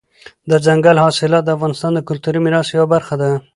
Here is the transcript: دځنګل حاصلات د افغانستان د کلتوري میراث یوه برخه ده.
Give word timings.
دځنګل 0.49 0.97
حاصلات 1.03 1.43
د 1.45 1.49
افغانستان 1.57 1.91
د 1.93 1.99
کلتوري 2.09 2.39
میراث 2.41 2.67
یوه 2.75 2.87
برخه 2.93 3.15
ده. 3.21 3.31